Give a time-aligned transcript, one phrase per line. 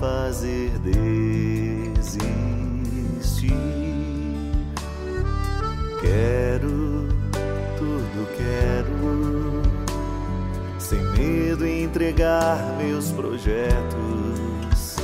[0.00, 2.00] fazer desistir.
[6.00, 7.06] Quero,
[7.76, 9.62] tudo quero,
[10.78, 14.96] sem medo entregar meus projetos,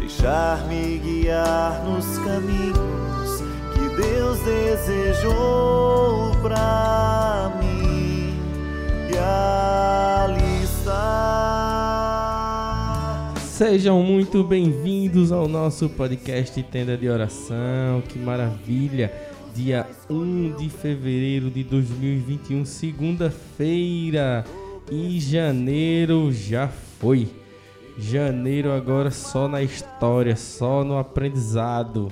[0.00, 8.36] deixar-me guiar nos caminhos que Deus desejou pra mim.
[9.08, 9.16] E
[13.54, 18.02] Sejam muito bem-vindos ao nosso podcast Tenda de Oração.
[18.08, 19.14] Que maravilha!
[19.54, 24.44] Dia 1 de fevereiro de 2021, segunda-feira.
[24.90, 27.28] E janeiro já foi.
[27.96, 32.08] Janeiro agora só na história, só no aprendizado.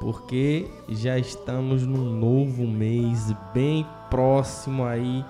[0.00, 5.24] Porque já estamos num novo mês bem próximo aí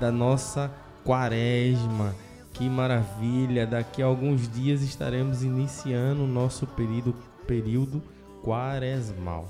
[0.00, 0.68] da nossa
[1.04, 2.25] quaresma.
[2.56, 3.66] Que maravilha!
[3.66, 7.14] Daqui a alguns dias estaremos iniciando o nosso período,
[7.46, 8.02] período
[8.42, 9.46] quaresmal.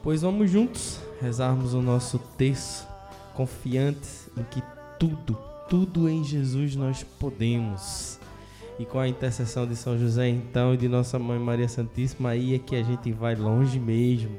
[0.00, 2.86] Pois vamos juntos rezarmos o nosso texto,
[3.34, 4.62] confiantes em que
[4.96, 5.36] tudo,
[5.68, 8.20] tudo em Jesus nós podemos.
[8.78, 12.54] E com a intercessão de São José, então, e de Nossa Mãe Maria Santíssima, aí
[12.54, 14.38] é que a gente vai longe mesmo.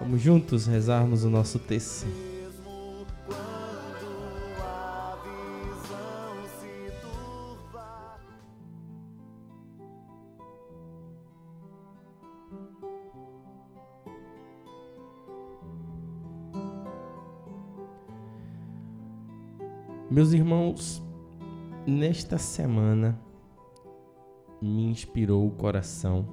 [0.00, 2.29] Vamos juntos rezarmos o nosso texto.
[20.10, 21.00] Meus irmãos,
[21.86, 23.16] nesta semana
[24.60, 26.26] me inspirou o coração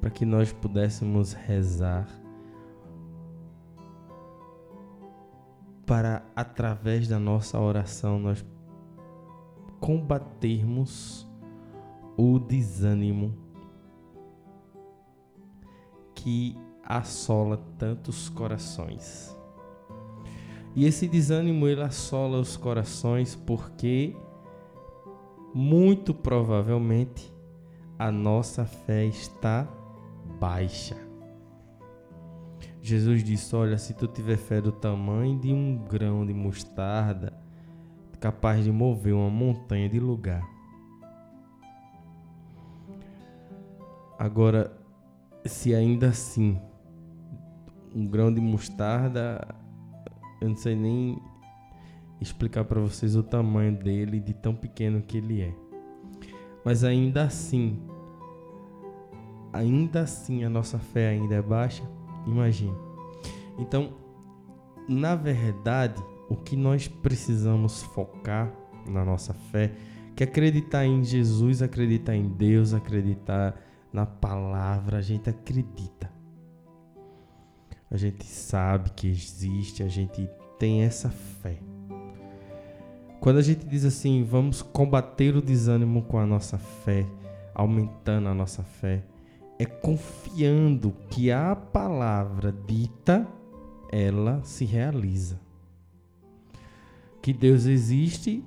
[0.00, 2.08] para que nós pudéssemos rezar
[5.84, 8.42] para através da nossa oração nós
[9.78, 11.28] combatermos
[12.16, 13.36] o desânimo
[16.14, 19.41] que assola tantos corações.
[20.74, 24.16] E esse desânimo ele assola os corações porque
[25.54, 27.32] muito provavelmente
[27.98, 29.68] a nossa fé está
[30.40, 30.96] baixa.
[32.80, 37.32] Jesus disse: Olha, se tu tiver fé do tamanho de um grão de mostarda,
[38.18, 40.42] capaz de mover uma montanha de lugar.
[44.18, 44.72] Agora,
[45.44, 46.58] se ainda assim
[47.94, 49.61] um grão de mostarda
[50.42, 51.22] eu não sei nem
[52.20, 55.54] explicar para vocês o tamanho dele, de tão pequeno que ele é.
[56.64, 57.80] Mas ainda assim,
[59.52, 61.88] ainda assim a nossa fé ainda é baixa.
[62.26, 62.74] Imagine.
[63.56, 63.94] Então,
[64.88, 68.52] na verdade, o que nós precisamos focar
[68.84, 69.72] na nossa fé,
[70.16, 73.54] que acreditar em Jesus, acreditar em Deus, acreditar
[73.92, 76.11] na palavra, a gente acredita
[77.92, 80.26] a gente sabe que existe, a gente
[80.58, 81.58] tem essa fé.
[83.20, 87.06] Quando a gente diz assim, vamos combater o desânimo com a nossa fé,
[87.54, 89.04] aumentando a nossa fé,
[89.58, 93.28] é confiando que a palavra dita
[93.92, 95.38] ela se realiza.
[97.20, 98.42] Que Deus existe,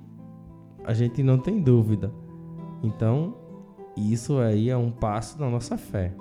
[0.84, 2.12] a gente não tem dúvida.
[2.82, 3.36] Então,
[3.96, 6.12] isso aí é um passo na nossa fé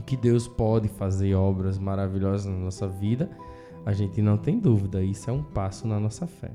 [0.00, 3.30] que Deus pode fazer obras maravilhosas na nossa vida,
[3.84, 6.52] a gente não tem dúvida, isso é um passo na nossa fé.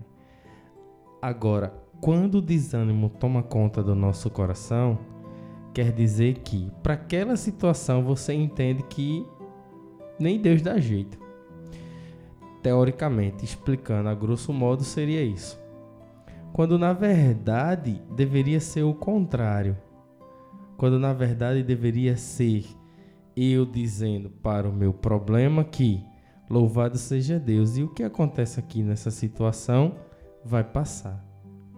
[1.22, 4.98] Agora, quando o desânimo toma conta do nosso coração,
[5.74, 9.26] quer dizer que para aquela situação você entende que
[10.20, 11.20] nem Deus dá jeito.
[12.64, 15.60] Teoricamente, explicando a grosso modo, seria isso.
[16.54, 19.78] Quando na verdade deveria ser o contrário.
[20.76, 22.66] Quando na verdade deveria ser
[23.38, 26.04] eu dizendo para o meu problema que
[26.50, 27.78] louvado seja Deus.
[27.78, 29.96] E o que acontece aqui nessa situação
[30.44, 31.24] vai passar,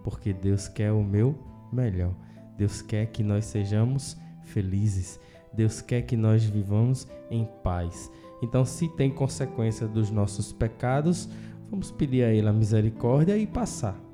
[0.02, 1.38] porque Deus quer o meu
[1.70, 2.14] melhor.
[2.56, 5.20] Deus quer que nós sejamos felizes.
[5.52, 8.10] Deus quer que nós vivamos em paz.
[8.42, 11.28] Então, se tem consequência dos nossos pecados,
[11.70, 14.09] vamos pedir a Ele a misericórdia e passar.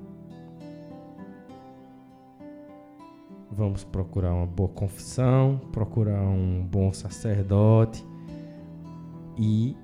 [3.57, 8.05] Vamos procurar uma boa confissão, procurar um bom sacerdote
[9.35, 9.75] e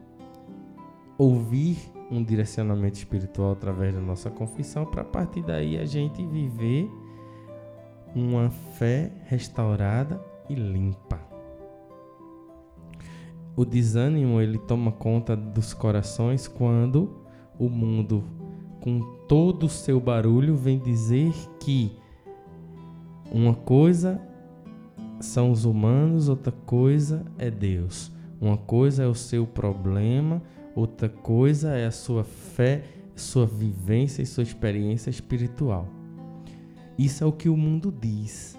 [1.17, 1.77] ouvir
[2.11, 6.87] um direcionamento espiritual através da nossa confissão para a partir daí a gente viver
[8.15, 11.19] uma fé restaurada e limpa.
[13.55, 17.23] O desânimo ele toma conta dos corações quando
[17.57, 18.23] o mundo
[18.79, 22.02] com todo o seu barulho, vem dizer que
[23.33, 24.21] uma coisa
[25.19, 28.11] são os humanos, outra coisa é Deus.
[28.39, 30.41] Uma coisa é o seu problema,
[30.75, 32.83] outra coisa é a sua fé,
[33.15, 35.87] sua vivência e sua experiência espiritual.
[36.95, 38.55] Isso é o que o mundo diz.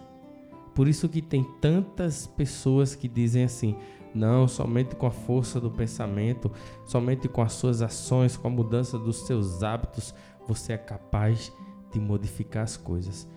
[0.75, 3.77] Por isso que tem tantas pessoas que dizem assim:
[4.13, 6.51] não, somente com a força do pensamento,
[6.85, 10.13] somente com as suas ações, com a mudança dos seus hábitos,
[10.49, 11.53] você é capaz
[11.93, 13.29] de modificar as coisas.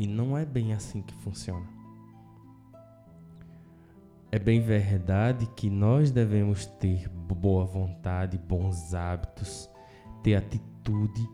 [0.00, 1.68] E não é bem assim que funciona.
[4.32, 9.68] É bem verdade que nós devemos ter boa vontade, bons hábitos,
[10.22, 11.28] ter atitude,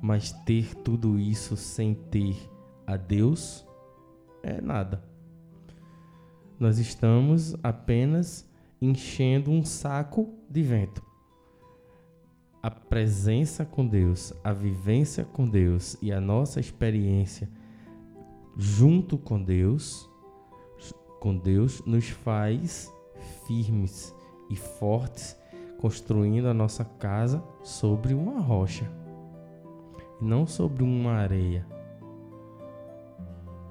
[0.00, 2.36] mas ter tudo isso sem ter
[2.86, 3.66] a Deus
[4.44, 5.02] é nada.
[6.60, 8.48] Nós estamos apenas
[8.80, 11.04] enchendo um saco de vento.
[12.62, 17.48] A presença com Deus, a vivência com Deus e a nossa experiência
[18.56, 20.08] junto com Deus,
[21.18, 22.88] com Deus nos faz
[23.48, 24.14] firmes
[24.48, 25.36] e fortes,
[25.80, 28.88] construindo a nossa casa sobre uma rocha,
[30.20, 31.66] não sobre uma areia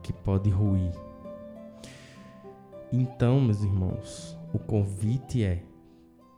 [0.03, 0.91] que pode ruir.
[2.91, 5.63] Então, meus irmãos, o convite é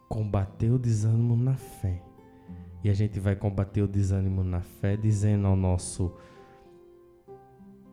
[0.07, 2.12] combater o desânimo na fé.
[2.83, 6.11] E a gente vai combater o desânimo na fé dizendo ao nosso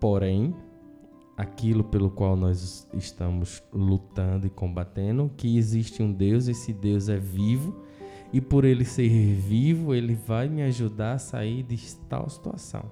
[0.00, 0.54] porém,
[1.37, 7.19] aquilo pelo qual nós estamos lutando e combatendo, que existe um Deus, esse Deus é
[7.19, 7.84] vivo,
[8.32, 12.90] e por ele ser vivo, ele vai me ajudar a sair de tal situação.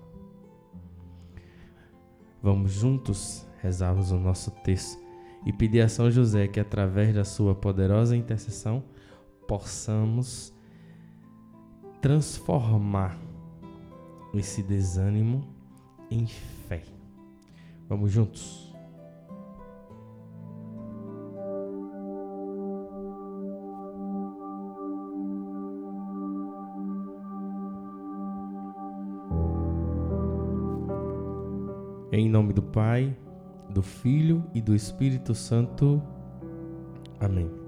[2.43, 4.99] Vamos juntos rezarmos o nosso texto
[5.45, 8.83] e pedir a São José que, através da sua poderosa intercessão,
[9.47, 10.53] possamos
[12.01, 13.19] transformar
[14.35, 15.45] esse desânimo
[16.11, 16.83] em fé.
[17.89, 18.69] Vamos juntos?
[32.11, 33.17] Em nome do Pai,
[33.71, 36.03] do Filho e do Espírito Santo.
[37.21, 37.68] Amém.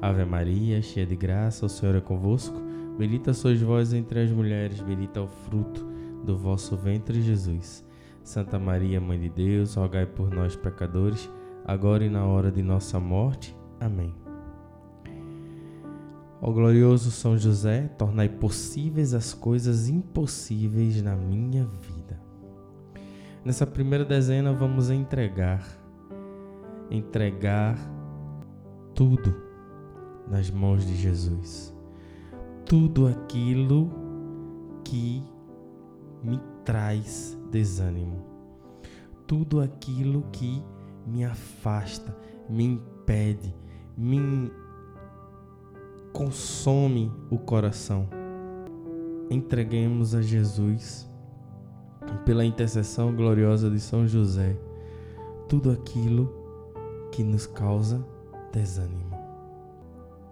[0.00, 2.60] Ave Maria, cheia de graça, o Senhor é convosco.
[2.98, 5.84] Bendita sois vós entre as mulheres, bendito é o fruto
[6.24, 7.84] do vosso ventre, Jesus.
[8.22, 11.30] Santa Maria, Mãe de Deus, rogai por nós, pecadores,
[11.64, 13.56] agora e na hora de nossa morte.
[13.78, 14.14] Amém.
[16.40, 22.20] Ó glorioso São José, tornai possíveis as coisas impossíveis na minha vida.
[23.44, 25.64] Nessa primeira dezena vamos entregar,
[26.90, 27.78] entregar
[28.94, 29.45] tudo
[30.28, 31.74] nas mãos de Jesus.
[32.64, 33.90] Tudo aquilo
[34.84, 35.22] que
[36.22, 38.24] me traz desânimo.
[39.26, 40.62] Tudo aquilo que
[41.06, 42.16] me afasta,
[42.48, 43.54] me impede,
[43.96, 44.50] me
[46.12, 48.08] consome o coração.
[49.30, 51.08] Entreguemos a Jesus
[52.24, 54.56] pela intercessão gloriosa de São José,
[55.48, 56.32] tudo aquilo
[57.10, 58.04] que nos causa
[58.52, 59.15] desânimo.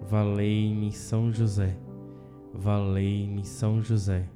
[0.00, 1.76] valei-me São José,
[2.52, 4.28] valei-me São José,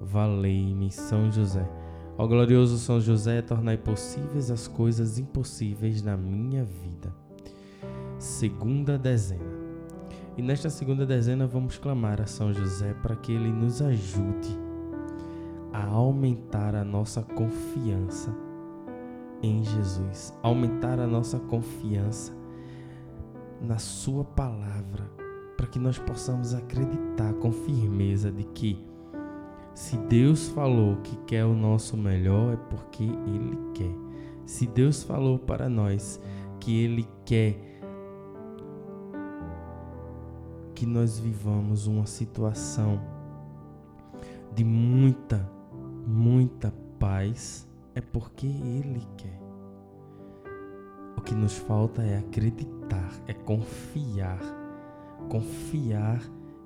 [0.00, 1.68] valei-me São José.
[2.16, 7.14] Ó glorioso São José, tornai possíveis as coisas impossíveis na minha vida.
[8.18, 9.58] Segunda dezena.
[10.36, 14.58] E nesta segunda dezena vamos clamar a São José para que ele nos ajude
[15.72, 18.34] a aumentar a nossa confiança
[19.42, 22.37] em Jesus, aumentar a nossa confiança
[23.60, 25.10] na Sua palavra,
[25.56, 28.86] para que nós possamos acreditar com firmeza de que
[29.74, 33.94] se Deus falou que quer o nosso melhor, é porque Ele quer.
[34.44, 36.20] Se Deus falou para nós
[36.58, 37.68] que Ele quer
[40.74, 43.00] que nós vivamos uma situação
[44.54, 45.48] de muita,
[46.06, 49.47] muita paz, é porque Ele quer.
[51.28, 54.40] Que nos falta é acreditar, é confiar,
[55.28, 56.22] confiar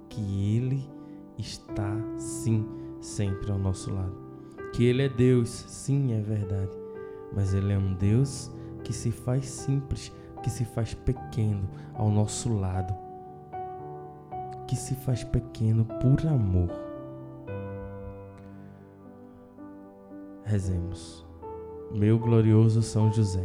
[0.09, 0.21] que
[0.57, 0.89] Ele
[1.37, 2.65] está sim
[3.01, 4.17] sempre ao nosso lado.
[4.73, 6.71] Que Ele é Deus, sim, é verdade,
[7.35, 8.53] mas Ele é um Deus
[8.85, 10.13] que se faz simples,
[10.45, 12.95] que se faz pequeno ao nosso lado,
[14.69, 16.71] que se faz pequeno por amor.
[20.45, 21.27] Rezemos.
[21.93, 23.45] Meu glorioso São José,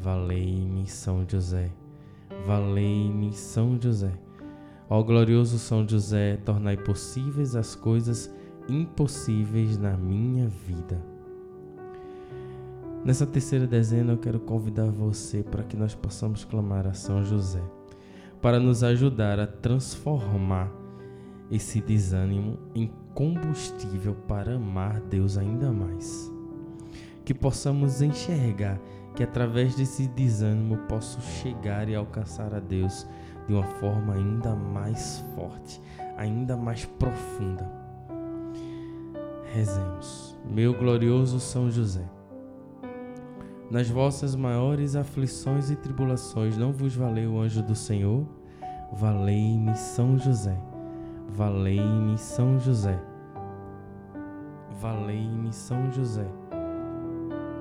[0.00, 1.70] valei-me São José,
[2.46, 4.12] valei-me São José.
[4.88, 8.32] Ó glorioso São José, tornai possíveis as coisas
[8.68, 11.02] impossíveis na minha vida.
[13.04, 17.62] Nessa terceira dezena, eu quero convidar você para que nós possamos clamar a São José,
[18.40, 20.72] para nos ajudar a transformar
[21.50, 26.30] esse desânimo em combustível para amar Deus ainda mais.
[27.24, 28.80] Que possamos enxergar
[29.18, 33.04] que através desse desânimo posso chegar e alcançar a Deus
[33.48, 35.82] de uma forma ainda mais forte,
[36.16, 37.68] ainda mais profunda.
[39.52, 42.04] Rezemos, meu glorioso São José.
[43.68, 48.24] Nas vossas maiores aflições e tribulações não vos valeu o anjo do Senhor?
[48.92, 50.56] Valei-me São José.
[51.28, 52.96] Valei-me São José.
[54.80, 56.47] Valei-me São José.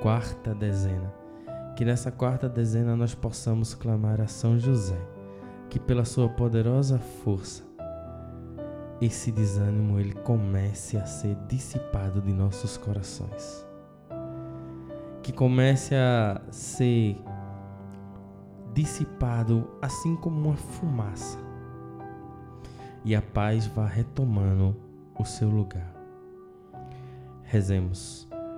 [0.00, 1.12] Quarta dezena.
[1.76, 4.98] Que nessa quarta dezena nós possamos clamar a São José,
[5.68, 7.66] que pela sua poderosa força
[9.00, 13.66] esse desânimo ele comece a ser dissipado de nossos corações.
[15.22, 17.20] Que comece a ser
[18.72, 21.38] dissipado assim como uma fumaça.
[23.04, 24.74] E a paz vá retomando
[25.18, 25.94] o seu lugar.
[27.42, 28.25] Rezemos.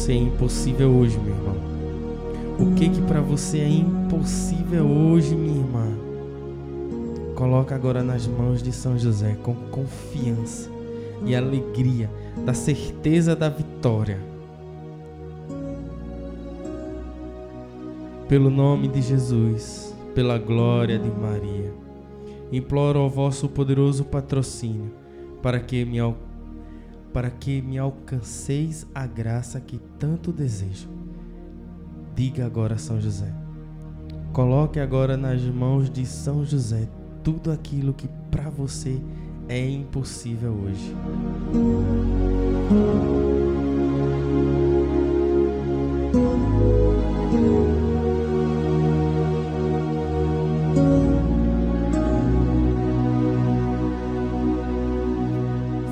[0.00, 1.56] Você é impossível hoje, meu irmão?
[2.58, 5.88] O que que para você é impossível hoje, minha irmã?
[7.34, 10.70] Coloca agora nas mãos de São José com confiança
[11.26, 12.10] e alegria,
[12.46, 14.18] da certeza da vitória.
[18.26, 21.74] Pelo nome de Jesus, pela glória de Maria,
[22.50, 24.90] imploro ao vosso poderoso patrocínio
[25.42, 26.00] para que me
[27.12, 30.88] para que me alcanceis a graça que tanto desejo.
[32.14, 33.32] Diga agora São José.
[34.32, 36.88] Coloque agora nas mãos de São José
[37.22, 39.00] tudo aquilo que para você
[39.48, 40.94] é impossível hoje.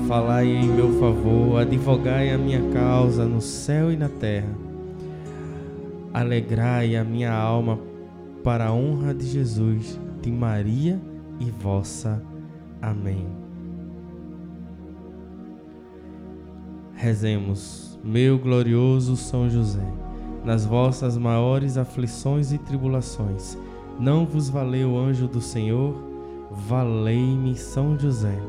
[0.09, 4.49] Falai em meu favor, advogai a minha causa no céu e na terra.
[6.11, 7.79] Alegrai a minha alma
[8.43, 10.99] para a honra de Jesus, de Maria
[11.39, 12.23] e vossa.
[12.81, 13.27] Amém.
[16.95, 19.85] Rezemos, meu glorioso São José,
[20.43, 23.55] nas vossas maiores aflições e tribulações,
[23.99, 25.93] não vos valeu o anjo do Senhor?
[26.49, 28.48] Valei-me São José.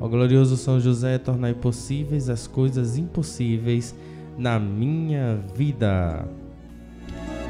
[0.00, 3.94] Ó glorioso São José, tornai possíveis as coisas impossíveis
[4.36, 6.28] na minha vida.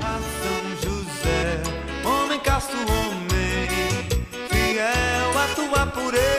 [0.01, 1.63] A São José,
[2.05, 3.69] homem casto, homem
[4.49, 6.32] fiel à tua pureza,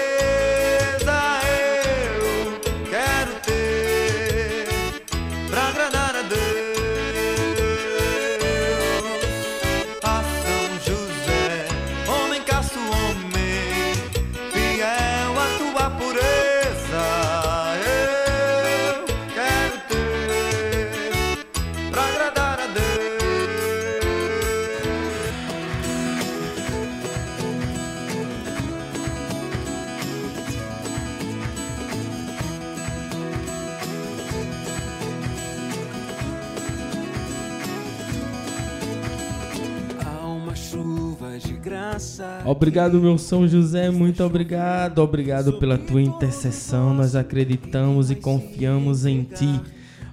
[42.45, 44.99] Obrigado, meu São José, muito obrigado.
[44.99, 46.93] Obrigado pela tua intercessão.
[46.93, 49.61] Nós acreditamos e confiamos em ti.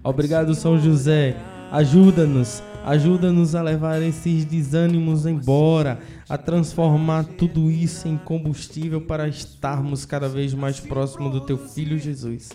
[0.03, 1.37] Obrigado, São José.
[1.71, 10.05] Ajuda-nos, ajuda-nos a levar esses desânimos embora, a transformar tudo isso em combustível para estarmos
[10.05, 12.51] cada vez mais próximo do teu filho Jesus.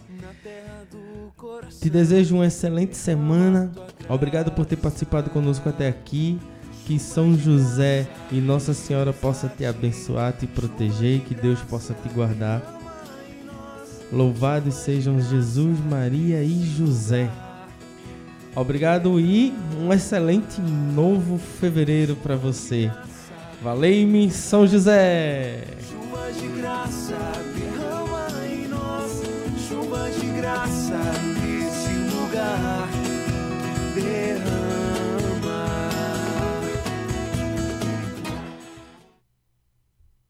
[1.82, 3.72] Te desejo uma excelente semana.
[4.10, 6.40] Obrigado por ter participado conosco até aqui.
[6.86, 12.08] Que São José e Nossa Senhora possa te abençoar, te proteger que Deus possa te
[12.10, 12.62] guardar.
[14.12, 17.30] Louvados sejam Jesus, Maria e José.
[18.56, 22.92] Obrigado e um excelente novo fevereiro para você.
[23.62, 25.64] Valeu-me, São José!
[25.90, 27.18] Chuva de graça
[27.56, 29.24] derrama em nós,
[29.68, 31.02] chuva de graça
[31.42, 32.88] nesse lugar
[33.96, 34.65] derrama.